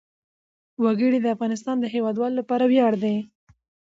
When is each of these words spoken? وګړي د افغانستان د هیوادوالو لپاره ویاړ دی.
وګړي 0.83 1.19
د 1.21 1.27
افغانستان 1.35 1.75
د 1.79 1.85
هیوادوالو 1.95 2.39
لپاره 2.39 2.63
ویاړ 2.71 2.93
دی. 3.03 3.15